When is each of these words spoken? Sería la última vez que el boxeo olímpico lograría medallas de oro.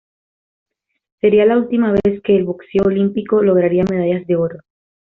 Sería 1.19 1.45
la 1.45 1.57
última 1.59 1.91
vez 1.91 2.23
que 2.23 2.35
el 2.35 2.43
boxeo 2.45 2.85
olímpico 2.85 3.43
lograría 3.43 3.83
medallas 3.87 4.25
de 4.25 4.35
oro. 4.35 4.57